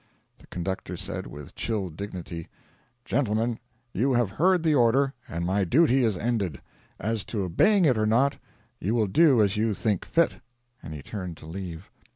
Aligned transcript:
The 0.39 0.47
conductor 0.47 0.97
said, 0.97 1.27
with 1.27 1.53
chill 1.53 1.91
dignity: 1.91 2.47
'Gentlemen, 3.05 3.59
you 3.93 4.13
have 4.13 4.31
heard 4.31 4.63
the 4.63 4.73
order, 4.73 5.13
and 5.27 5.45
my 5.45 5.63
duty 5.63 6.03
is 6.03 6.17
ended. 6.17 6.59
As 6.99 7.23
to 7.25 7.43
obeying 7.43 7.85
it 7.85 7.99
or 7.99 8.07
not, 8.07 8.39
you 8.79 8.95
will 8.95 9.05
do 9.05 9.43
as 9.43 9.57
you 9.57 9.75
think 9.75 10.03
fit.' 10.03 10.41
And 10.81 10.95
he 10.95 11.03
turned 11.03 11.37
to 11.37 11.45
leave. 11.45 11.91